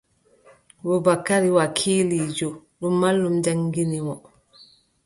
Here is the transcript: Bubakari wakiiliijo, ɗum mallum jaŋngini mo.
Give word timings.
Bubakari 0.85 1.49
wakiiliijo, 1.57 2.49
ɗum 2.79 2.93
mallum 3.01 3.35
jaŋngini 3.43 3.99
mo. 4.07 4.15